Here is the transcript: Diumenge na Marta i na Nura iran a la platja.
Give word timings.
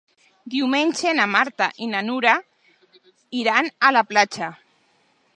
Diumenge 0.51 1.11
na 1.17 1.25
Marta 1.33 1.67
i 1.87 1.89
na 1.91 2.01
Nura 2.07 2.33
iran 3.41 3.69
a 3.89 3.93
la 3.99 4.03
platja. 4.15 4.49